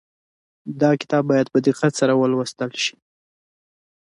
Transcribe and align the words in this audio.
دا 0.81 0.91
کتاب 1.01 1.23
باید 1.31 1.47
په 1.53 1.59
دقت 1.67 1.91
سره 1.99 2.13
ولوستل 2.21 2.71
شي. 2.83 2.95